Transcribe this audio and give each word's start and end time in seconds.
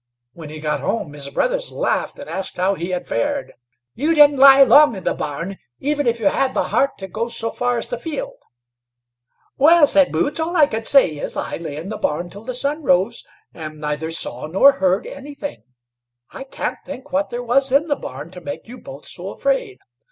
When 0.33 0.49
he 0.49 0.59
got 0.59 0.79
home, 0.79 1.13
his 1.13 1.29
brothers 1.29 1.71
laughed 1.71 2.17
and 2.17 2.27
asked 2.27 2.57
how 2.57 2.73
he 2.73 2.89
had 2.89 3.05
fared? 3.05 3.53
"You 3.93 4.15
didn't 4.15 4.37
lie 4.37 4.63
long 4.63 4.95
in 4.95 5.03
the 5.03 5.13
barn, 5.13 5.59
even 5.79 6.07
if 6.07 6.19
you 6.19 6.25
had 6.29 6.55
the 6.55 6.69
heart 6.73 6.97
to 6.97 7.07
go 7.07 7.27
so 7.27 7.51
far 7.51 7.77
as 7.77 7.87
the 7.89 7.99
field." 7.99 8.41
"Well," 9.59 9.85
said 9.85 10.11
Boots, 10.11 10.39
"all 10.39 10.55
I 10.55 10.65
can 10.65 10.85
say 10.85 11.11
is, 11.17 11.37
I 11.37 11.57
lay 11.57 11.75
in 11.77 11.89
the 11.89 11.97
barn 11.97 12.31
till 12.31 12.43
the 12.43 12.55
sun 12.55 12.81
rose, 12.81 13.23
and 13.53 13.79
neither 13.79 14.09
saw 14.09 14.47
nor 14.47 14.71
heard 14.71 15.05
anything; 15.05 15.61
I 16.31 16.45
can't 16.45 16.79
think 16.83 17.11
what 17.11 17.29
there 17.29 17.43
was 17.43 17.71
in 17.71 17.87
the 17.87 17.95
barn 17.95 18.31
to 18.31 18.41
make 18.41 18.67
you 18.67 18.79
both 18.79 19.05
so 19.05 19.29
afraid." 19.29 19.77